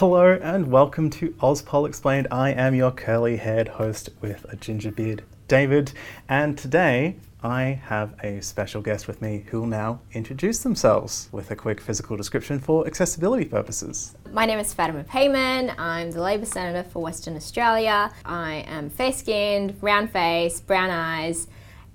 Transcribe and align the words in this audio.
Hello 0.00 0.38
and 0.40 0.72
welcome 0.72 1.10
to 1.10 1.28
Ozpol 1.42 1.86
Explained. 1.86 2.26
I 2.30 2.52
am 2.52 2.74
your 2.74 2.90
curly 2.90 3.36
haired 3.36 3.68
host 3.68 4.08
with 4.22 4.46
a 4.48 4.56
ginger 4.56 4.90
beard, 4.90 5.22
David, 5.46 5.92
and 6.26 6.56
today 6.56 7.16
I 7.42 7.78
have 7.84 8.14
a 8.24 8.40
special 8.40 8.80
guest 8.80 9.06
with 9.06 9.20
me 9.20 9.44
who 9.48 9.60
will 9.60 9.66
now 9.66 10.00
introduce 10.12 10.60
themselves 10.60 11.28
with 11.32 11.50
a 11.50 11.54
quick 11.54 11.82
physical 11.82 12.16
description 12.16 12.58
for 12.58 12.86
accessibility 12.86 13.44
purposes. 13.44 14.16
My 14.32 14.46
name 14.46 14.58
is 14.58 14.72
Fatima 14.72 15.04
Payman. 15.04 15.74
I'm 15.76 16.10
the 16.10 16.22
Labor 16.22 16.46
Senator 16.46 16.88
for 16.88 17.02
Western 17.02 17.36
Australia. 17.36 18.10
I 18.24 18.64
am 18.68 18.88
fair 18.88 19.12
skinned, 19.12 19.76
round 19.82 20.12
face, 20.12 20.62
brown 20.62 20.88
eyes, 20.88 21.46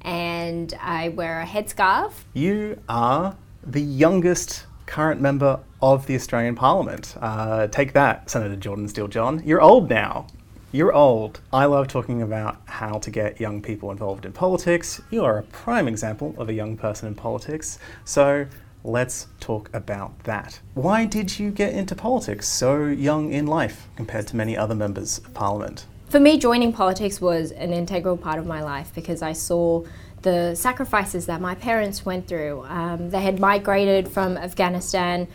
and 0.02 0.72
I 0.80 1.10
wear 1.10 1.42
a 1.42 1.46
headscarf. 1.48 2.12
You 2.36 2.80
are 2.88 3.36
the 3.66 3.82
youngest 3.82 4.68
current 4.86 5.22
member 5.22 5.60
of 5.82 6.08
the 6.08 6.16
Australian 6.16 6.56
Parliament. 6.56 7.16
Uh, 7.20 7.68
take 7.68 7.94
that, 7.94 8.30
Senator 8.30 8.56
Jordan 8.56 8.88
Steele 8.88 9.08
John. 9.08 9.42
You're 9.46 9.62
old 9.62 9.90
now. 9.90 10.28
You're 10.72 10.94
old. 10.94 11.40
I 11.54 11.66
love 11.66 11.88
talking 11.88 12.22
about 12.22 12.58
how 12.66 13.00
to 13.00 13.10
get 13.10 13.40
young 13.40 13.62
people 13.62 13.92
involved 13.92 14.26
in 14.26 14.34
politics. 14.34 15.02
You 15.10 15.24
are 15.24 15.38
a 15.38 15.44
prime 15.44 15.88
example 15.88 16.36
of 16.38 16.50
a 16.50 16.54
young 16.54 16.76
person 16.76 17.08
in 17.08 17.16
politics. 17.16 17.80
So 18.04 18.46
let's 18.84 19.28
talk 19.40 19.70
about 19.74 20.20
that. 20.26 20.60
Why 20.74 21.06
did 21.06 21.40
you 21.40 21.52
get 21.52 21.74
into 21.74 21.96
politics 21.96 22.48
so 22.48 22.86
young 22.86 23.32
in 23.32 23.48
life 23.48 23.88
compared 23.96 24.28
to 24.28 24.36
many 24.36 24.58
other 24.58 24.76
members 24.76 25.20
of 25.20 25.34
Parliament? 25.34 25.86
For 26.10 26.20
me, 26.20 26.38
joining 26.38 26.72
politics 26.72 27.20
was 27.20 27.52
an 27.52 27.74
integral 27.74 28.16
part 28.16 28.38
of 28.38 28.46
my 28.46 28.62
life 28.62 28.92
because 28.94 29.22
I 29.22 29.34
saw 29.34 29.84
the 30.26 30.56
sacrifices 30.56 31.28
that 31.28 31.40
my 31.40 31.56
parents 31.56 32.04
went 32.04 32.28
through. 32.28 32.66
Um, 32.68 33.12
they 33.12 33.22
had 33.22 33.40
migrated 33.40 34.10
from 34.10 34.36
Afghanistan 34.38 35.28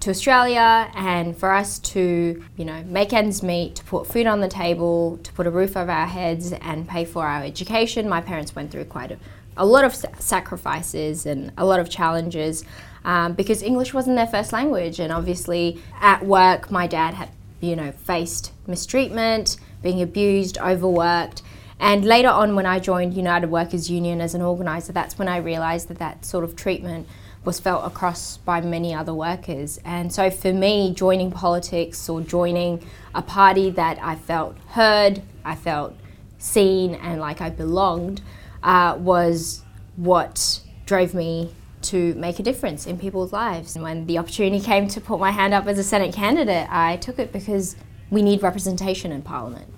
to 0.00 0.10
Australia, 0.10 0.90
and 0.94 1.36
for 1.36 1.52
us 1.52 1.78
to, 1.80 2.42
you 2.56 2.64
know, 2.64 2.82
make 2.84 3.12
ends 3.12 3.42
meet, 3.42 3.74
to 3.76 3.84
put 3.84 4.06
food 4.06 4.26
on 4.26 4.40
the 4.40 4.48
table, 4.48 5.18
to 5.22 5.32
put 5.32 5.46
a 5.46 5.50
roof 5.50 5.76
over 5.76 5.90
our 5.90 6.06
heads, 6.06 6.52
and 6.52 6.86
pay 6.86 7.04
for 7.04 7.26
our 7.26 7.42
education, 7.42 8.08
my 8.08 8.20
parents 8.20 8.54
went 8.54 8.70
through 8.70 8.84
quite 8.84 9.10
a, 9.10 9.18
a 9.56 9.66
lot 9.66 9.84
of 9.84 9.94
sacrifices 10.18 11.26
and 11.26 11.50
a 11.56 11.64
lot 11.64 11.80
of 11.80 11.88
challenges 11.88 12.62
um, 13.04 13.32
because 13.32 13.62
English 13.62 13.94
wasn't 13.94 14.16
their 14.16 14.26
first 14.26 14.52
language, 14.52 15.00
and 15.00 15.12
obviously 15.12 15.80
at 16.00 16.24
work, 16.24 16.70
my 16.70 16.86
dad 16.86 17.14
had, 17.14 17.30
you 17.60 17.74
know, 17.74 17.90
faced 17.90 18.52
mistreatment, 18.66 19.56
being 19.82 20.02
abused, 20.02 20.58
overworked. 20.58 21.42
And 21.78 22.04
later 22.04 22.28
on, 22.28 22.54
when 22.54 22.66
I 22.66 22.78
joined 22.78 23.14
United 23.14 23.50
Workers 23.50 23.90
Union 23.90 24.20
as 24.20 24.34
an 24.34 24.42
organiser, 24.42 24.92
that's 24.92 25.18
when 25.18 25.28
I 25.28 25.36
realised 25.36 25.88
that 25.88 25.98
that 25.98 26.24
sort 26.24 26.42
of 26.42 26.56
treatment 26.56 27.06
was 27.44 27.60
felt 27.60 27.86
across 27.86 28.38
by 28.38 28.60
many 28.60 28.92
other 28.94 29.14
workers. 29.14 29.78
And 29.84 30.12
so 30.12 30.30
for 30.30 30.52
me, 30.52 30.92
joining 30.94 31.30
politics 31.30 32.08
or 32.08 32.20
joining 32.20 32.84
a 33.14 33.22
party 33.22 33.70
that 33.70 33.98
I 34.02 34.16
felt 34.16 34.56
heard, 34.70 35.22
I 35.44 35.54
felt 35.54 35.94
seen, 36.38 36.94
and 36.96 37.20
like 37.20 37.40
I 37.40 37.50
belonged 37.50 38.20
uh, 38.62 38.96
was 38.98 39.62
what 39.96 40.60
drove 40.86 41.14
me 41.14 41.54
to 41.82 42.14
make 42.14 42.40
a 42.40 42.42
difference 42.42 42.86
in 42.86 42.98
people's 42.98 43.32
lives. 43.32 43.76
And 43.76 43.82
when 43.82 44.06
the 44.06 44.18
opportunity 44.18 44.64
came 44.64 44.88
to 44.88 45.00
put 45.00 45.20
my 45.20 45.30
hand 45.30 45.54
up 45.54 45.66
as 45.66 45.78
a 45.78 45.84
Senate 45.84 46.12
candidate, 46.12 46.66
I 46.70 46.96
took 46.96 47.18
it 47.18 47.32
because 47.32 47.76
we 48.10 48.22
need 48.22 48.42
representation 48.42 49.12
in 49.12 49.22
Parliament 49.22 49.72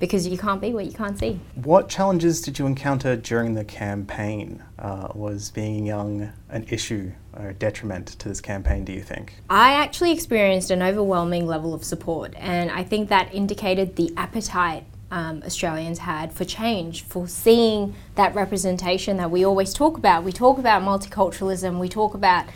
because 0.00 0.26
you 0.26 0.38
can't 0.38 0.60
be 0.60 0.72
what 0.72 0.86
you 0.86 0.92
can't 0.92 1.18
see. 1.18 1.38
What 1.54 1.88
challenges 1.88 2.40
did 2.40 2.58
you 2.58 2.66
encounter 2.66 3.14
during 3.14 3.54
the 3.54 3.64
campaign? 3.64 4.64
Uh, 4.78 5.08
was 5.14 5.50
being 5.50 5.86
young 5.86 6.32
an 6.48 6.64
issue 6.70 7.12
or 7.34 7.50
a 7.50 7.54
detriment 7.54 8.06
to 8.08 8.28
this 8.28 8.40
campaign, 8.40 8.84
do 8.84 8.92
you 8.92 9.02
think? 9.02 9.34
I 9.50 9.74
actually 9.74 10.10
experienced 10.10 10.70
an 10.70 10.82
overwhelming 10.82 11.46
level 11.46 11.74
of 11.74 11.84
support, 11.84 12.34
and 12.36 12.70
I 12.70 12.82
think 12.82 13.10
that 13.10 13.32
indicated 13.32 13.96
the 13.96 14.12
appetite 14.16 14.84
um, 15.10 15.42
Australians 15.44 15.98
had 15.98 16.32
for 16.32 16.44
change, 16.44 17.02
for 17.02 17.28
seeing 17.28 17.94
that 18.14 18.34
representation 18.34 19.18
that 19.18 19.30
we 19.30 19.44
always 19.44 19.74
talk 19.74 19.98
about. 19.98 20.24
We 20.24 20.32
talk 20.32 20.58
about 20.58 20.82
multiculturalism, 20.82 21.78
we 21.78 21.88
talk 21.88 22.14
about 22.14 22.46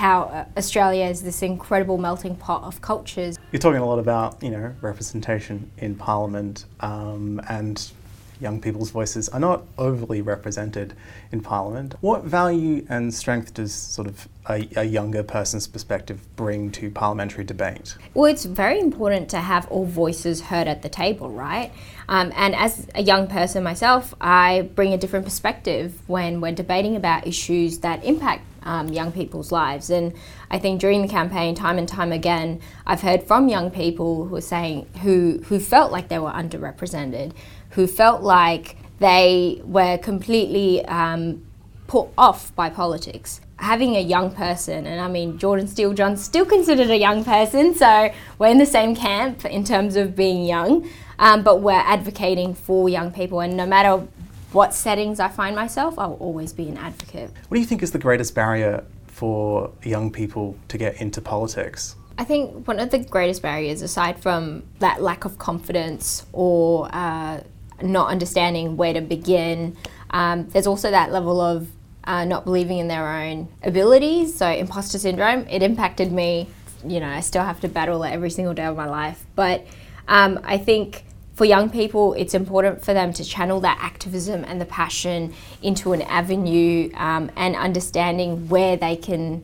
how 0.00 0.22
uh, 0.22 0.44
Australia 0.56 1.04
is 1.04 1.22
this 1.22 1.42
incredible 1.42 1.98
melting 1.98 2.34
pot 2.34 2.62
of 2.64 2.80
cultures. 2.80 3.38
You're 3.52 3.60
talking 3.60 3.82
a 3.82 3.86
lot 3.86 3.98
about, 3.98 4.42
you 4.42 4.50
know, 4.50 4.74
representation 4.80 5.70
in 5.76 5.94
Parliament 5.94 6.64
um, 6.80 7.40
and 7.50 7.92
young 8.40 8.58
people's 8.58 8.90
voices 8.90 9.28
are 9.28 9.38
not 9.38 9.62
overly 9.76 10.22
represented 10.22 10.94
in 11.30 11.42
Parliament. 11.42 11.94
What 12.00 12.24
value 12.24 12.86
and 12.88 13.12
strength 13.12 13.52
does 13.52 13.74
sort 13.74 14.08
of 14.08 14.26
a, 14.48 14.66
a, 14.76 14.84
younger 14.84 15.22
person's 15.22 15.66
perspective 15.66 16.18
bring 16.36 16.70
to 16.72 16.90
parliamentary 16.90 17.44
debate? 17.44 17.98
Well, 18.14 18.24
it's 18.24 18.46
very 18.46 18.80
important 18.80 19.28
to 19.30 19.40
have 19.40 19.68
all 19.68 19.84
voices 19.84 20.40
heard 20.40 20.66
at 20.66 20.80
the 20.80 20.88
table, 20.88 21.28
right? 21.28 21.70
Um, 22.08 22.32
and 22.34 22.54
as 22.54 22.86
a 22.94 23.02
young 23.02 23.26
person 23.26 23.62
myself, 23.62 24.14
I 24.18 24.70
bring 24.74 24.94
a 24.94 24.98
different 24.98 25.26
perspective 25.26 26.00
when 26.06 26.40
we're 26.40 26.52
debating 26.52 26.96
about 26.96 27.26
issues 27.26 27.80
that 27.80 28.02
impact 28.02 28.44
um, 28.62 28.88
young 28.88 29.12
people's 29.12 29.52
lives. 29.52 29.90
And 29.90 30.12
I 30.50 30.58
think 30.58 30.80
during 30.80 31.02
the 31.02 31.08
campaign, 31.08 31.54
time 31.54 31.78
and 31.78 31.88
time 31.88 32.12
again, 32.12 32.60
I've 32.86 33.02
heard 33.02 33.22
from 33.24 33.48
young 33.48 33.70
people 33.70 34.26
who 34.26 34.36
are 34.36 34.40
saying 34.40 34.86
who 35.02 35.40
who 35.46 35.58
felt 35.58 35.92
like 35.92 36.08
they 36.08 36.18
were 36.18 36.30
underrepresented, 36.30 37.32
who 37.70 37.86
felt 37.86 38.22
like 38.22 38.76
they 38.98 39.60
were 39.64 39.98
completely 39.98 40.84
um, 40.86 41.44
put 41.86 42.08
off 42.16 42.54
by 42.54 42.70
politics. 42.70 43.40
Having 43.56 43.96
a 43.96 44.00
young 44.00 44.30
person, 44.30 44.86
and 44.86 45.00
I 45.00 45.08
mean 45.08 45.36
Jordan 45.36 45.66
Steele 45.66 45.92
John's 45.92 46.22
still 46.22 46.46
considered 46.46 46.90
a 46.90 46.96
young 46.96 47.24
person, 47.24 47.74
so 47.74 48.10
we're 48.38 48.48
in 48.48 48.58
the 48.58 48.66
same 48.66 48.94
camp 48.94 49.44
in 49.44 49.64
terms 49.64 49.96
of 49.96 50.16
being 50.16 50.44
young, 50.44 50.88
um, 51.18 51.42
but 51.42 51.60
we're 51.60 51.72
advocating 51.72 52.54
for 52.54 52.88
young 52.88 53.12
people, 53.12 53.40
and 53.40 53.56
no 53.56 53.66
matter 53.66 54.06
what 54.52 54.74
settings 54.74 55.20
I 55.20 55.28
find 55.28 55.54
myself, 55.54 55.98
I'll 55.98 56.14
always 56.14 56.52
be 56.52 56.68
an 56.68 56.76
advocate. 56.76 57.30
What 57.48 57.54
do 57.54 57.60
you 57.60 57.66
think 57.66 57.82
is 57.82 57.92
the 57.92 57.98
greatest 57.98 58.34
barrier 58.34 58.84
for 59.06 59.72
young 59.82 60.10
people 60.10 60.56
to 60.68 60.78
get 60.78 61.00
into 61.00 61.20
politics? 61.20 61.96
I 62.18 62.24
think 62.24 62.66
one 62.66 62.78
of 62.80 62.90
the 62.90 62.98
greatest 62.98 63.42
barriers, 63.42 63.80
aside 63.82 64.20
from 64.20 64.62
that 64.80 65.00
lack 65.00 65.24
of 65.24 65.38
confidence 65.38 66.26
or 66.32 66.88
uh, 66.92 67.40
not 67.80 68.08
understanding 68.08 68.76
where 68.76 68.92
to 68.92 69.00
begin, 69.00 69.76
um, 70.10 70.48
there's 70.48 70.66
also 70.66 70.90
that 70.90 71.12
level 71.12 71.40
of 71.40 71.68
uh, 72.04 72.24
not 72.24 72.44
believing 72.44 72.78
in 72.78 72.88
their 72.88 73.08
own 73.08 73.48
abilities. 73.62 74.36
So, 74.36 74.48
imposter 74.48 74.98
syndrome, 74.98 75.46
it 75.48 75.62
impacted 75.62 76.12
me. 76.12 76.48
You 76.84 77.00
know, 77.00 77.08
I 77.08 77.20
still 77.20 77.44
have 77.44 77.60
to 77.60 77.68
battle 77.68 78.02
it 78.02 78.10
every 78.10 78.30
single 78.30 78.54
day 78.54 78.64
of 78.64 78.76
my 78.76 78.86
life. 78.86 79.24
But 79.34 79.66
um, 80.08 80.40
I 80.44 80.58
think 80.58 81.04
for 81.40 81.46
young 81.46 81.70
people, 81.70 82.12
it's 82.18 82.34
important 82.34 82.84
for 82.84 82.92
them 82.92 83.14
to 83.14 83.24
channel 83.24 83.60
that 83.60 83.78
activism 83.80 84.44
and 84.44 84.60
the 84.60 84.66
passion 84.66 85.32
into 85.62 85.94
an 85.94 86.02
avenue 86.02 86.90
um, 86.96 87.30
and 87.34 87.56
understanding 87.56 88.46
where 88.50 88.76
they 88.76 88.94
can 88.94 89.42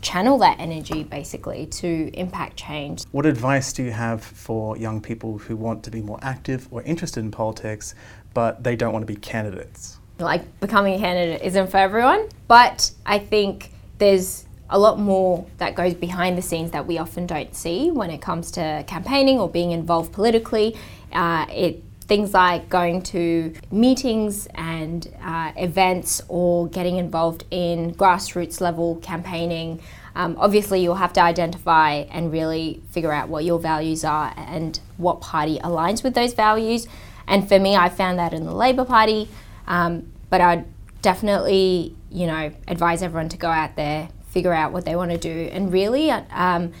channel 0.00 0.38
that 0.38 0.58
energy 0.58 1.04
basically 1.04 1.66
to 1.66 2.10
impact 2.14 2.56
change. 2.56 3.02
What 3.12 3.26
advice 3.26 3.74
do 3.74 3.82
you 3.82 3.90
have 3.90 4.24
for 4.24 4.78
young 4.78 5.02
people 5.02 5.36
who 5.36 5.54
want 5.54 5.82
to 5.84 5.90
be 5.90 6.00
more 6.00 6.18
active 6.22 6.66
or 6.70 6.80
interested 6.84 7.20
in 7.20 7.30
politics, 7.30 7.94
but 8.32 8.64
they 8.64 8.74
don't 8.74 8.94
want 8.94 9.02
to 9.02 9.12
be 9.14 9.20
candidates? 9.20 9.98
Like 10.18 10.60
becoming 10.60 10.94
a 10.94 10.98
candidate 10.98 11.42
isn't 11.42 11.70
for 11.70 11.76
everyone, 11.76 12.26
but 12.46 12.90
I 13.04 13.18
think 13.18 13.70
there's 13.98 14.46
a 14.70 14.78
lot 14.78 14.98
more 14.98 15.46
that 15.58 15.74
goes 15.74 15.94
behind 15.94 16.36
the 16.36 16.42
scenes 16.42 16.70
that 16.72 16.86
we 16.86 16.98
often 16.98 17.26
don't 17.26 17.54
see 17.54 17.90
when 17.90 18.10
it 18.10 18.20
comes 18.20 18.50
to 18.52 18.84
campaigning 18.86 19.38
or 19.38 19.48
being 19.48 19.70
involved 19.70 20.12
politically. 20.12 20.76
Uh, 21.12 21.46
it 21.50 21.82
things 22.08 22.32
like 22.32 22.70
going 22.70 23.02
to 23.02 23.52
meetings 23.70 24.48
and 24.54 25.14
uh, 25.22 25.52
events 25.56 26.22
or 26.28 26.66
getting 26.68 26.96
involved 26.96 27.44
in 27.50 27.94
grassroots 27.94 28.60
level 28.60 28.96
campaigning. 28.96 29.80
Um, 30.14 30.34
obviously, 30.38 30.82
you'll 30.82 30.96
have 30.96 31.12
to 31.12 31.20
identify 31.20 31.92
and 32.10 32.32
really 32.32 32.82
figure 32.90 33.12
out 33.12 33.28
what 33.28 33.44
your 33.44 33.58
values 33.58 34.04
are 34.04 34.32
and 34.36 34.80
what 34.96 35.20
party 35.20 35.58
aligns 35.58 36.02
with 36.02 36.14
those 36.14 36.32
values. 36.32 36.88
And 37.26 37.46
for 37.46 37.58
me, 37.58 37.76
I 37.76 37.90
found 37.90 38.18
that 38.18 38.32
in 38.32 38.46
the 38.46 38.54
Labor 38.54 38.86
Party, 38.86 39.28
um, 39.66 40.10
but 40.30 40.40
I'd 40.40 40.64
definitely, 41.02 41.94
you 42.10 42.26
know, 42.26 42.50
advise 42.66 43.02
everyone 43.02 43.28
to 43.28 43.36
go 43.36 43.48
out 43.48 43.76
there, 43.76 44.08
figure 44.28 44.52
out 44.52 44.72
what 44.72 44.84
they 44.84 44.96
want 44.96 45.10
to 45.10 45.18
do, 45.18 45.50
and 45.52 45.72
really 45.72 46.10
um, 46.10 46.72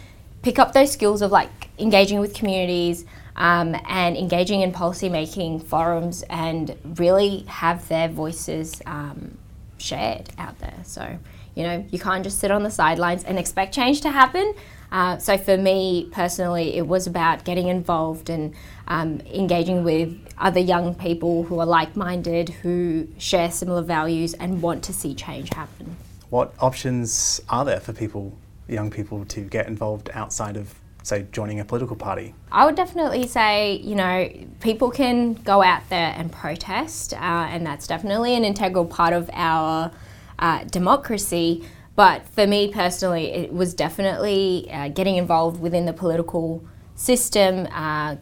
pick 0.42 0.58
up 0.58 0.72
those 0.72 0.92
skills 0.92 1.22
of 1.22 1.30
like 1.30 1.50
engaging 1.78 2.20
with 2.20 2.34
communities 2.34 3.04
um, 3.36 3.76
and 3.86 4.16
engaging 4.16 4.62
in 4.62 4.72
policy 4.72 5.08
making 5.08 5.60
forums 5.60 6.22
and 6.28 6.76
really 6.98 7.44
have 7.46 7.86
their 7.88 8.08
voices 8.08 8.82
um, 8.84 9.38
shared 9.78 10.28
out 10.38 10.58
there. 10.58 10.78
So, 10.82 11.18
you 11.54 11.62
know, 11.62 11.86
you 11.90 11.98
can't 11.98 12.24
just 12.24 12.40
sit 12.40 12.50
on 12.50 12.64
the 12.64 12.70
sidelines 12.70 13.24
and 13.24 13.38
expect 13.38 13.74
change 13.74 14.00
to 14.02 14.10
happen. 14.10 14.54
Uh, 14.90 15.18
so, 15.18 15.36
for 15.36 15.56
me 15.56 16.08
personally, 16.12 16.76
it 16.76 16.86
was 16.86 17.06
about 17.06 17.44
getting 17.44 17.68
involved 17.68 18.30
and 18.30 18.54
um, 18.88 19.20
engaging 19.32 19.84
with 19.84 20.18
other 20.38 20.60
young 20.60 20.94
people 20.94 21.44
who 21.44 21.60
are 21.60 21.66
like 21.66 21.94
minded, 21.94 22.48
who 22.48 23.06
share 23.18 23.50
similar 23.50 23.82
values, 23.82 24.34
and 24.34 24.62
want 24.62 24.82
to 24.84 24.92
see 24.92 25.14
change 25.14 25.50
happen. 25.52 25.96
What 26.30 26.54
options 26.60 27.40
are 27.48 27.64
there 27.64 27.80
for 27.80 27.92
people, 27.92 28.36
young 28.68 28.90
people, 28.90 29.24
to 29.26 29.40
get 29.40 29.66
involved 29.66 30.10
outside 30.12 30.56
of 30.56 30.74
say, 31.02 31.26
joining 31.32 31.58
a 31.58 31.64
political 31.64 31.96
party? 31.96 32.34
I 32.52 32.66
would 32.66 32.74
definitely 32.74 33.26
say, 33.26 33.76
you 33.76 33.94
know, 33.94 34.30
people 34.60 34.90
can 34.90 35.34
go 35.34 35.62
out 35.62 35.88
there 35.88 36.12
and 36.16 36.30
protest, 36.30 37.14
uh, 37.14 37.16
and 37.16 37.66
that's 37.66 37.86
definitely 37.86 38.34
an 38.34 38.44
integral 38.44 38.84
part 38.84 39.14
of 39.14 39.30
our 39.32 39.90
uh, 40.38 40.64
democracy. 40.64 41.64
But 41.96 42.28
for 42.28 42.46
me 42.46 42.70
personally, 42.70 43.32
it 43.32 43.52
was 43.52 43.74
definitely 43.74 44.68
uh, 44.70 44.88
getting 44.88 45.16
involved 45.16 45.60
within 45.60 45.86
the 45.86 45.92
political 45.92 46.62
system, 46.94 47.66
uh, 47.72 48.16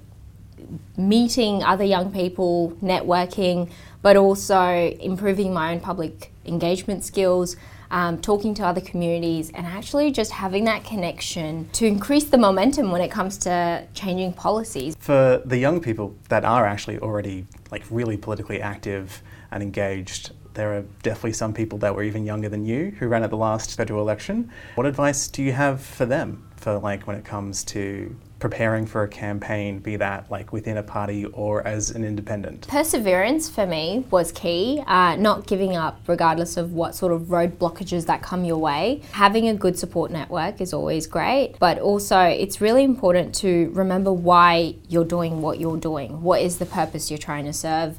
meeting 0.96 1.62
other 1.62 1.84
young 1.84 2.10
people, 2.12 2.76
networking, 2.82 3.70
but 4.00 4.16
also 4.16 4.94
improving 5.00 5.52
my 5.52 5.72
own 5.72 5.80
public 5.80 6.32
engagement 6.46 7.04
skills. 7.04 7.56
Um, 7.90 8.20
talking 8.20 8.52
to 8.54 8.64
other 8.64 8.80
communities 8.80 9.50
and 9.54 9.66
actually 9.66 10.10
just 10.10 10.32
having 10.32 10.64
that 10.64 10.84
connection 10.84 11.68
to 11.72 11.86
increase 11.86 12.24
the 12.24 12.38
momentum 12.38 12.90
when 12.90 13.00
it 13.00 13.10
comes 13.10 13.38
to 13.38 13.86
changing 13.94 14.32
policies. 14.32 14.96
For 14.98 15.40
the 15.44 15.56
young 15.56 15.80
people 15.80 16.16
that 16.28 16.44
are 16.44 16.66
actually 16.66 16.98
already 16.98 17.46
like 17.70 17.84
really 17.90 18.16
politically 18.16 18.60
active 18.60 19.22
and 19.50 19.62
engaged, 19.62 20.32
there 20.54 20.76
are 20.76 20.82
definitely 21.02 21.34
some 21.34 21.52
people 21.52 21.78
that 21.78 21.94
were 21.94 22.02
even 22.02 22.24
younger 22.24 22.48
than 22.48 22.64
you 22.64 22.94
who 22.98 23.06
ran 23.08 23.22
at 23.22 23.30
the 23.30 23.36
last 23.36 23.76
federal 23.76 24.00
election. 24.00 24.50
What 24.74 24.86
advice 24.86 25.28
do 25.28 25.42
you 25.42 25.52
have 25.52 25.80
for 25.80 26.06
them 26.06 26.45
for 26.56 26.78
like 26.78 27.06
when 27.06 27.16
it 27.16 27.24
comes 27.24 27.64
to 27.64 28.14
preparing 28.38 28.84
for 28.84 29.02
a 29.02 29.08
campaign, 29.08 29.78
be 29.78 29.96
that 29.96 30.30
like 30.30 30.52
within 30.52 30.76
a 30.76 30.82
party 30.82 31.24
or 31.26 31.66
as 31.66 31.90
an 31.90 32.04
independent? 32.04 32.66
Perseverance 32.68 33.48
for 33.48 33.66
me 33.66 34.04
was 34.10 34.30
key, 34.32 34.82
uh, 34.86 35.16
not 35.16 35.46
giving 35.46 35.76
up 35.76 36.00
regardless 36.06 36.56
of 36.56 36.72
what 36.72 36.94
sort 36.94 37.12
of 37.12 37.30
road 37.30 37.58
blockages 37.58 38.06
that 38.06 38.22
come 38.22 38.44
your 38.44 38.58
way. 38.58 39.00
Having 39.12 39.48
a 39.48 39.54
good 39.54 39.78
support 39.78 40.10
network 40.10 40.60
is 40.60 40.74
always 40.74 41.06
great, 41.06 41.56
but 41.58 41.78
also 41.78 42.20
it's 42.20 42.60
really 42.60 42.84
important 42.84 43.34
to 43.36 43.70
remember 43.72 44.12
why 44.12 44.74
you're 44.88 45.04
doing 45.04 45.40
what 45.40 45.58
you're 45.58 45.78
doing. 45.78 46.22
What 46.22 46.42
is 46.42 46.58
the 46.58 46.66
purpose 46.66 47.10
you're 47.10 47.18
trying 47.18 47.46
to 47.46 47.52
serve? 47.52 47.98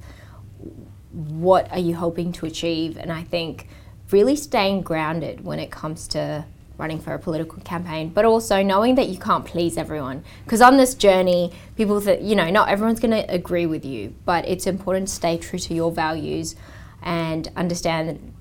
What 1.12 1.72
are 1.72 1.80
you 1.80 1.96
hoping 1.96 2.32
to 2.34 2.46
achieve? 2.46 2.98
And 2.98 3.12
I 3.12 3.24
think 3.24 3.68
really 4.12 4.36
staying 4.36 4.82
grounded 4.82 5.44
when 5.44 5.60
it 5.60 5.72
comes 5.72 6.08
to 6.10 6.46
running 6.78 7.00
for 7.00 7.14
a 7.14 7.20
political 7.20 7.62
campaign, 7.64 8.10
but 8.10 8.26
also 8.26 8.62
knowing 8.62 8.96
that 8.96 9.10
you 9.10 9.18
can't 9.18 9.46
please 9.46 9.78
everyone. 9.78 10.24
Because 10.44 10.62
on 10.62 10.78
this 10.78 10.94
journey, 10.94 11.52
people 11.76 12.00
that, 12.02 12.22
you 12.22 12.36
know, 12.36 12.50
not 12.50 12.70
everyone's 12.70 13.00
going 13.00 13.12
to 13.12 13.34
agree 13.34 13.66
with 13.66 13.84
you, 13.84 14.14
but 14.26 14.48
it's 14.48 14.68
important 14.68 15.08
to 15.08 15.14
stay 15.14 15.38
true 15.38 15.60
to 15.60 15.74
your 15.74 15.92
values 15.92 16.56
and 17.02 17.52
understand 17.56 18.34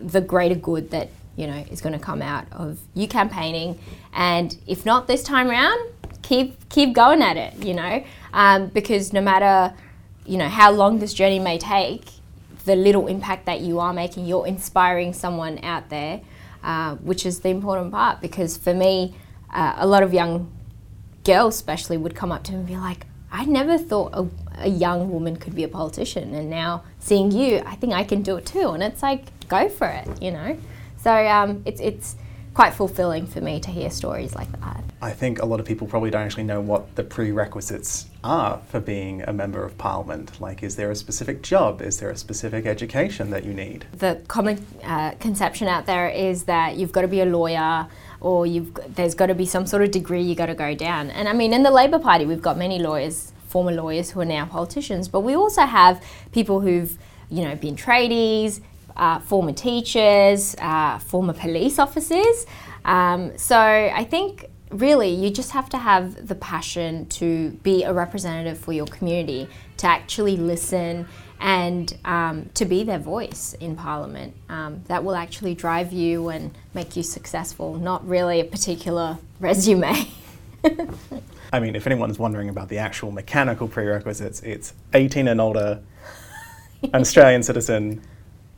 the 0.00 0.20
greater 0.20 0.54
good 0.54 0.90
that, 0.90 1.10
you 1.36 1.46
know, 1.46 1.64
is 1.70 1.80
going 1.80 1.92
to 1.92 1.98
come 1.98 2.22
out 2.22 2.46
of 2.52 2.78
you 2.94 3.06
campaigning. 3.06 3.78
And 4.14 4.56
if 4.66 4.86
not 4.86 5.06
this 5.06 5.22
time 5.22 5.50
around, 5.50 5.90
keep 6.22 6.68
keep 6.70 6.94
going 6.94 7.20
at 7.20 7.36
it, 7.36 7.64
you 7.64 7.74
know, 7.74 8.02
um, 8.32 8.68
because 8.68 9.12
no 9.12 9.20
matter, 9.20 9.74
you 10.24 10.38
know, 10.38 10.48
how 10.48 10.70
long 10.70 11.00
this 11.00 11.12
journey 11.12 11.38
may 11.38 11.58
take, 11.58 12.04
the 12.64 12.76
little 12.76 13.08
impact 13.08 13.44
that 13.44 13.60
you 13.60 13.78
are 13.78 13.92
making, 13.92 14.24
you're 14.26 14.46
inspiring 14.46 15.12
someone 15.12 15.62
out 15.62 15.90
there 15.90 16.22
uh, 16.64 16.96
which 16.96 17.26
is 17.26 17.40
the 17.40 17.50
important 17.50 17.92
part 17.92 18.20
because 18.20 18.56
for 18.56 18.74
me, 18.74 19.14
uh, 19.50 19.74
a 19.76 19.86
lot 19.86 20.02
of 20.02 20.12
young 20.12 20.50
girls, 21.22 21.54
especially, 21.54 21.96
would 21.96 22.14
come 22.14 22.32
up 22.32 22.42
to 22.44 22.52
me 22.52 22.58
and 22.58 22.66
be 22.66 22.76
like, 22.76 23.06
I 23.30 23.44
never 23.44 23.78
thought 23.78 24.12
a, 24.14 24.28
a, 24.58 24.68
young 24.68 25.10
woman 25.10 25.36
could 25.36 25.54
be 25.54 25.64
a 25.64 25.68
politician, 25.68 26.34
and 26.34 26.48
now 26.48 26.84
seeing 27.00 27.30
you, 27.32 27.62
I 27.66 27.74
think 27.74 27.92
I 27.92 28.04
can 28.04 28.22
do 28.22 28.36
it 28.36 28.46
too. 28.46 28.70
And 28.70 28.82
it's 28.82 29.02
like, 29.02 29.26
go 29.48 29.68
for 29.68 29.88
it, 29.88 30.22
you 30.22 30.30
know. 30.30 30.56
So 30.96 31.12
um, 31.12 31.62
it's 31.66 31.80
it's 31.80 32.16
quite 32.54 32.72
fulfilling 32.72 33.26
for 33.26 33.40
me 33.40 33.58
to 33.60 33.70
hear 33.70 33.90
stories 33.90 34.34
like 34.34 34.50
that. 34.60 34.82
I 35.02 35.10
think 35.10 35.42
a 35.42 35.44
lot 35.44 35.60
of 35.60 35.66
people 35.66 35.86
probably 35.86 36.10
don't 36.10 36.22
actually 36.22 36.44
know 36.44 36.60
what 36.60 36.94
the 36.94 37.02
prerequisites 37.02 38.06
are 38.22 38.62
for 38.68 38.80
being 38.80 39.22
a 39.22 39.32
member 39.32 39.64
of 39.64 39.76
parliament. 39.76 40.40
Like, 40.40 40.62
is 40.62 40.76
there 40.76 40.90
a 40.90 40.96
specific 40.96 41.42
job? 41.42 41.82
Is 41.82 41.98
there 41.98 42.10
a 42.10 42.16
specific 42.16 42.64
education 42.64 43.30
that 43.30 43.44
you 43.44 43.52
need? 43.52 43.86
The 43.92 44.22
common 44.28 44.64
uh, 44.84 45.12
conception 45.20 45.66
out 45.66 45.84
there 45.84 46.08
is 46.08 46.44
that 46.44 46.76
you've 46.76 46.92
got 46.92 47.02
to 47.02 47.08
be 47.08 47.20
a 47.20 47.26
lawyer 47.26 47.88
or 48.20 48.46
you've 48.46 48.72
there's 48.94 49.14
got 49.14 49.26
to 49.26 49.34
be 49.34 49.44
some 49.44 49.66
sort 49.66 49.82
of 49.82 49.90
degree 49.90 50.22
you 50.22 50.34
got 50.34 50.46
to 50.46 50.54
go 50.54 50.74
down. 50.74 51.10
And 51.10 51.28
I 51.28 51.32
mean, 51.32 51.52
in 51.52 51.64
the 51.64 51.70
Labor 51.70 51.98
Party, 51.98 52.24
we've 52.24 52.40
got 52.40 52.56
many 52.56 52.78
lawyers, 52.78 53.32
former 53.48 53.72
lawyers 53.72 54.10
who 54.10 54.20
are 54.20 54.24
now 54.24 54.46
politicians, 54.46 55.08
but 55.08 55.20
we 55.20 55.34
also 55.34 55.62
have 55.62 56.02
people 56.32 56.60
who've 56.60 56.96
you 57.30 57.44
know 57.44 57.56
been 57.56 57.76
tradies, 57.76 58.60
uh, 58.96 59.18
former 59.20 59.52
teachers, 59.52 60.54
uh, 60.58 60.98
former 60.98 61.32
police 61.32 61.78
officers. 61.78 62.46
Um, 62.84 63.36
so 63.36 63.58
I 63.58 64.04
think 64.04 64.46
really 64.70 65.10
you 65.10 65.30
just 65.30 65.52
have 65.52 65.68
to 65.70 65.78
have 65.78 66.26
the 66.26 66.34
passion 66.34 67.06
to 67.06 67.50
be 67.62 67.84
a 67.84 67.92
representative 67.92 68.58
for 68.58 68.72
your 68.72 68.86
community, 68.86 69.48
to 69.78 69.86
actually 69.86 70.36
listen 70.36 71.06
and 71.40 71.96
um, 72.04 72.48
to 72.54 72.64
be 72.64 72.84
their 72.84 72.98
voice 72.98 73.54
in 73.60 73.76
Parliament. 73.76 74.34
Um, 74.48 74.82
that 74.86 75.04
will 75.04 75.14
actually 75.14 75.54
drive 75.54 75.92
you 75.92 76.28
and 76.28 76.56
make 76.72 76.96
you 76.96 77.02
successful, 77.02 77.74
not 77.74 78.06
really 78.06 78.40
a 78.40 78.44
particular 78.44 79.18
resume. 79.40 80.08
I 81.52 81.60
mean, 81.60 81.76
if 81.76 81.86
anyone's 81.86 82.18
wondering 82.18 82.48
about 82.48 82.68
the 82.68 82.78
actual 82.78 83.10
mechanical 83.10 83.68
prerequisites, 83.68 84.40
it's 84.40 84.72
18 84.94 85.28
and 85.28 85.40
older, 85.40 85.80
an 86.82 86.94
Australian 86.94 87.42
citizen, 87.42 88.02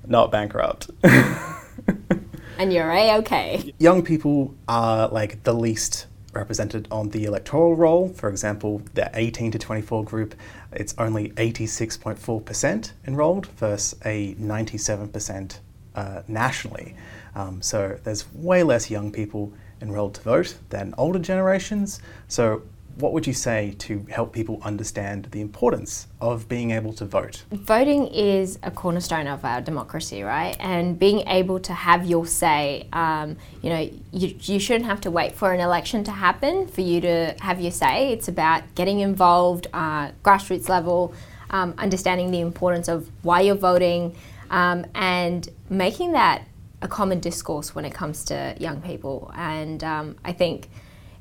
not 0.08 0.31
bankrupt. 0.31 0.91
and 1.03 2.73
you're 2.73 2.91
a 2.91 3.17
okay. 3.19 3.75
Young 3.79 4.03
people 4.03 4.55
are 4.69 5.08
like 5.08 5.43
the 5.43 5.53
least 5.53 6.06
represented 6.32 6.87
on 6.91 7.11
the 7.11 7.25
electoral 7.25 7.75
roll. 7.75 8.08
For 8.11 8.29
example, 8.29 8.82
the 8.94 9.11
18 9.14 9.50
to 9.53 9.58
24 9.58 10.05
group, 10.05 10.35
it's 10.73 10.94
only 10.99 11.31
86.4% 11.31 12.93
enrolled 13.06 13.47
versus 13.47 13.99
a 14.05 14.35
97% 14.35 15.58
uh, 15.94 16.23
nationally. 16.29 16.94
Um, 17.35 17.62
so 17.62 17.99
there's 18.05 18.32
way 18.35 18.62
less 18.62 18.91
young 18.91 19.11
people 19.11 19.53
enrolled 19.81 20.14
to 20.14 20.20
vote 20.20 20.56
than 20.70 20.94
older 20.97 21.19
generations. 21.19 22.00
So 22.29 22.62
what 22.96 23.12
would 23.12 23.26
you 23.26 23.34
say 23.34 23.75
to 23.78 24.06
help 24.10 24.32
people 24.32 24.58
understand 24.62 25.26
the 25.31 25.40
importance 25.40 26.06
of 26.20 26.48
being 26.48 26.70
able 26.70 26.94
to 26.94 27.04
vote? 27.04 27.44
Voting 27.50 28.06
is 28.06 28.58
a 28.62 28.70
cornerstone 28.70 29.26
of 29.26 29.44
our 29.44 29.60
democracy, 29.60 30.22
right? 30.22 30.56
And 30.58 30.98
being 30.98 31.20
able 31.28 31.60
to 31.60 31.75
have 31.75 32.06
your 32.06 32.26
say, 32.26 32.88
um, 32.94 33.37
you 33.62 33.69
know, 33.69 33.90
you, 34.12 34.34
you 34.40 34.58
shouldn't 34.58 34.87
have 34.87 35.02
to 35.02 35.10
wait 35.10 35.34
for 35.34 35.52
an 35.52 35.60
election 35.60 36.04
to 36.04 36.10
happen 36.10 36.66
for 36.66 36.81
you 36.81 37.02
to 37.02 37.37
have 37.40 37.60
your 37.60 37.70
say. 37.70 38.12
It's 38.12 38.28
about 38.28 38.62
getting 38.75 39.00
involved, 39.00 39.66
uh, 39.75 40.12
grassroots 40.24 40.70
level, 40.70 41.12
um, 41.50 41.74
understanding 41.76 42.31
the 42.31 42.41
importance 42.41 42.88
of 42.88 43.10
why 43.22 43.43
you're 43.43 43.56
voting, 43.56 44.17
um, 44.50 44.86
and 44.94 45.46
making 45.69 46.12
that 46.12 46.46
a 46.81 46.88
common 46.88 47.20
discourse 47.20 47.74
when 47.74 47.84
it 47.84 47.93
comes 47.93 48.24
to 48.24 48.55
young 48.58 48.81
people. 48.81 49.31
And 49.34 49.84
um, 49.84 50.17
I 50.24 50.32
think 50.32 50.70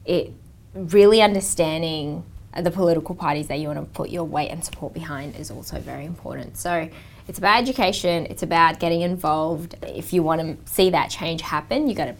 it 0.05 0.31
really 0.75 1.21
understanding 1.21 2.23
the 2.55 2.71
political 2.71 3.15
parties 3.15 3.47
that 3.47 3.59
you 3.59 3.67
want 3.67 3.79
to 3.79 3.85
put 3.85 4.09
your 4.09 4.23
weight 4.23 4.49
and 4.49 4.63
support 4.63 4.93
behind 4.93 5.35
is 5.35 5.51
also 5.51 5.79
very 5.79 6.05
important. 6.05 6.57
So 6.57 6.89
it's 7.27 7.37
about 7.39 7.61
education, 7.61 8.27
it's 8.27 8.43
about 8.43 8.79
getting 8.79 9.01
involved. 9.01 9.75
If 9.81 10.13
you 10.13 10.23
want 10.23 10.41
to 10.41 10.71
see 10.71 10.89
that 10.91 11.09
change 11.09 11.41
happen, 11.41 11.87
you 11.87 11.95
got 11.95 12.05
to 12.05 12.15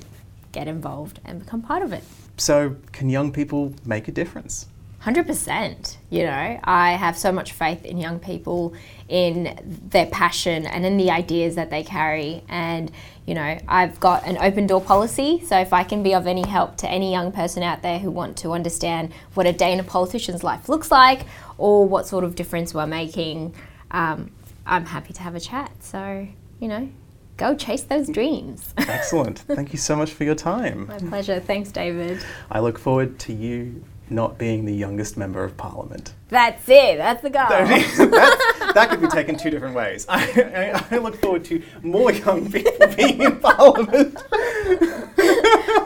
get 0.51 0.67
involved 0.67 1.19
and 1.25 1.39
become 1.39 1.61
part 1.61 1.83
of 1.83 1.93
it. 1.93 2.03
So, 2.37 2.75
can 2.91 3.09
young 3.09 3.31
people 3.31 3.73
make 3.85 4.09
a 4.09 4.11
difference? 4.11 4.67
100%. 5.05 5.97
You 6.09 6.23
know, 6.23 6.59
I 6.63 6.93
have 6.93 7.17
so 7.17 7.31
much 7.31 7.51
faith 7.51 7.85
in 7.85 7.97
young 7.97 8.19
people, 8.19 8.73
in 9.07 9.79
their 9.89 10.07
passion, 10.07 10.65
and 10.65 10.83
in 10.83 10.97
the 10.97 11.11
ideas 11.11 11.55
that 11.55 11.69
they 11.69 11.83
carry. 11.83 12.43
And, 12.49 12.91
you 13.27 13.35
know, 13.35 13.59
I've 13.67 13.99
got 13.99 14.25
an 14.25 14.37
open 14.39 14.65
door 14.65 14.81
policy. 14.81 15.41
So 15.45 15.59
if 15.59 15.73
I 15.73 15.83
can 15.83 16.01
be 16.01 16.15
of 16.15 16.25
any 16.25 16.47
help 16.47 16.77
to 16.77 16.89
any 16.89 17.11
young 17.11 17.31
person 17.31 17.61
out 17.61 17.83
there 17.83 17.99
who 17.99 18.09
want 18.09 18.37
to 18.37 18.53
understand 18.53 19.13
what 19.35 19.45
a 19.45 19.53
day 19.53 19.71
in 19.71 19.79
a 19.79 19.83
politician's 19.83 20.43
life 20.43 20.67
looks 20.69 20.89
like 20.89 21.21
or 21.59 21.87
what 21.87 22.07
sort 22.07 22.23
of 22.23 22.33
difference 22.33 22.73
we're 22.73 22.87
making, 22.87 23.53
um, 23.91 24.31
I'm 24.65 24.85
happy 24.85 25.13
to 25.13 25.21
have 25.21 25.35
a 25.35 25.39
chat. 25.39 25.71
So, 25.83 26.27
you 26.59 26.67
know, 26.67 26.89
go 27.37 27.53
chase 27.53 27.83
those 27.83 28.09
dreams. 28.09 28.73
Excellent. 28.77 29.39
Thank 29.39 29.71
you 29.71 29.77
so 29.77 29.95
much 29.95 30.13
for 30.13 30.23
your 30.23 30.33
time. 30.33 30.87
My 30.87 30.97
pleasure. 30.97 31.39
Thanks, 31.39 31.71
David. 31.71 32.25
I 32.49 32.59
look 32.59 32.79
forward 32.79 33.19
to 33.19 33.33
you 33.33 33.83
not 34.09 34.37
being 34.37 34.65
the 34.65 34.73
youngest 34.73 35.17
member 35.17 35.43
of 35.43 35.57
parliament. 35.57 36.13
That's 36.29 36.67
it. 36.69 36.97
That's 36.97 37.21
the 37.21 37.29
goal. 37.29 37.47
that 37.49 38.87
could 38.89 39.01
be 39.01 39.07
taken 39.07 39.37
two 39.37 39.49
different 39.49 39.75
ways. 39.75 40.05
I, 40.09 40.83
I, 40.91 40.95
I, 40.95 40.99
look 40.99 41.19
forward 41.21 41.45
to 41.45 41.61
more 41.81 42.11
young 42.11 42.51
people 42.51 42.87
being 42.95 43.21
in 43.21 43.39
parliament. 43.39 44.17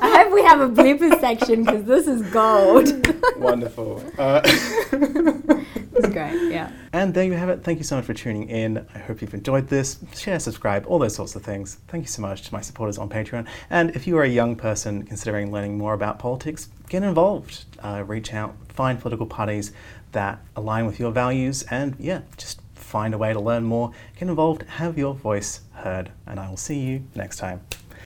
I 0.01 0.23
hope 0.23 0.33
we 0.33 0.43
have 0.43 0.61
a 0.61 0.69
blooper 0.69 1.19
section 1.19 1.63
because 1.63 1.85
this 1.85 2.07
is 2.07 2.21
gold. 2.31 3.07
Wonderful. 3.37 4.03
Uh, 4.17 4.41
It's 5.95 6.09
great, 6.09 6.51
yeah. 6.51 6.71
And 6.93 7.13
there 7.13 7.23
you 7.23 7.33
have 7.33 7.49
it. 7.49 7.63
Thank 7.63 7.77
you 7.77 7.83
so 7.83 7.95
much 7.95 8.05
for 8.05 8.13
tuning 8.13 8.49
in. 8.49 8.85
I 8.93 8.99
hope 8.99 9.21
you've 9.21 9.33
enjoyed 9.33 9.67
this. 9.67 9.99
Share, 10.15 10.39
subscribe, 10.39 10.85
all 10.87 10.99
those 10.99 11.15
sorts 11.15 11.35
of 11.35 11.43
things. 11.43 11.77
Thank 11.87 12.03
you 12.03 12.07
so 12.07 12.21
much 12.21 12.43
to 12.43 12.53
my 12.53 12.61
supporters 12.61 12.97
on 12.97 13.09
Patreon. 13.09 13.47
And 13.69 13.91
if 13.91 14.07
you 14.07 14.17
are 14.17 14.23
a 14.23 14.29
young 14.29 14.55
person 14.55 15.03
considering 15.03 15.51
learning 15.51 15.77
more 15.77 15.93
about 15.93 16.19
politics, 16.19 16.69
get 16.89 17.03
involved. 17.03 17.65
Uh, 17.79 18.03
reach 18.05 18.33
out, 18.33 18.55
find 18.69 18.99
political 18.99 19.25
parties 19.25 19.71
that 20.11 20.39
align 20.55 20.85
with 20.85 20.99
your 20.99 21.11
values, 21.11 21.63
and 21.63 21.95
yeah, 21.99 22.21
just 22.37 22.61
find 22.73 23.13
a 23.13 23.17
way 23.17 23.33
to 23.33 23.39
learn 23.39 23.63
more. 23.63 23.91
Get 24.17 24.29
involved, 24.29 24.63
have 24.63 24.97
your 24.97 25.13
voice 25.13 25.61
heard, 25.73 26.11
and 26.25 26.39
I 26.39 26.49
will 26.49 26.57
see 26.57 26.79
you 26.79 27.03
next 27.15 27.37
time. 27.37 27.61